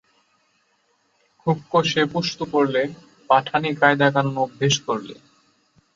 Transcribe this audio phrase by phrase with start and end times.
[1.39, 2.81] খুব কষে পুশতু পড়লে,
[3.29, 5.15] পাঠানি কায়দাকানুন অভ্যেস করলে।